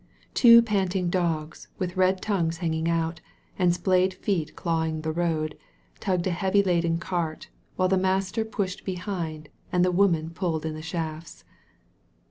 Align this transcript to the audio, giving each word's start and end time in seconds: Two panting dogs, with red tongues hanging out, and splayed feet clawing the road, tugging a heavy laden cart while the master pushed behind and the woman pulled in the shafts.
Two 0.33 0.63
panting 0.63 1.11
dogs, 1.11 1.67
with 1.77 1.95
red 1.95 2.23
tongues 2.23 2.57
hanging 2.57 2.89
out, 2.89 3.21
and 3.59 3.71
splayed 3.71 4.15
feet 4.15 4.55
clawing 4.55 5.01
the 5.01 5.11
road, 5.11 5.55
tugging 5.99 6.31
a 6.31 6.35
heavy 6.35 6.63
laden 6.63 6.97
cart 6.97 7.49
while 7.75 7.87
the 7.87 7.99
master 7.99 8.43
pushed 8.43 8.83
behind 8.83 9.47
and 9.71 9.85
the 9.85 9.91
woman 9.91 10.31
pulled 10.31 10.65
in 10.65 10.73
the 10.73 10.81
shafts. 10.81 11.43